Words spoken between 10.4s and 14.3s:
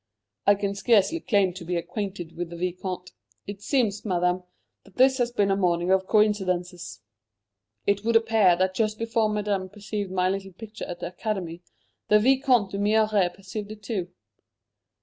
picture at the Academy, the Vicomte d'Humières perceived it too."